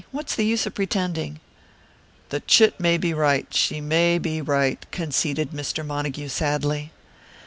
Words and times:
What's 0.11 0.33
the 0.33 0.43
use 0.47 0.65
of 0.65 0.73
pretending?" 0.73 1.39
"The 2.29 2.39
chit 2.39 2.79
may 2.79 2.97
be 2.97 3.13
right, 3.13 3.45
she 3.53 3.79
may 3.81 4.17
be 4.17 4.41
right," 4.41 4.83
conceded 4.89 5.51
Mr. 5.51 5.85
Montague 5.85 6.29
sadly. 6.29 6.91